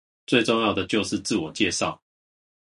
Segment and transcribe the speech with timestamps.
[0.25, 1.95] 最重要的就是自我介紹